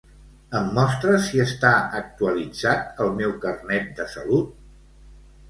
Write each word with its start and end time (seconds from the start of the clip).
Em 0.59 0.69
mostres 0.77 1.27
si 1.27 1.41
està 1.43 1.73
actualitzat 1.99 3.05
el 3.07 3.13
meu 3.21 3.37
Carnet 3.45 3.93
de 4.01 4.09
salut? 4.17 4.59